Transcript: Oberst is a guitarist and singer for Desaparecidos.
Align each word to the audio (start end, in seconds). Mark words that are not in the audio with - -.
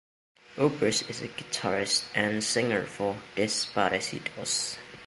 Oberst 0.57 1.07
is 1.11 1.21
a 1.21 1.27
guitarist 1.27 2.05
and 2.15 2.43
singer 2.43 2.87
for 2.87 3.17
Desaparecidos. 3.35 4.79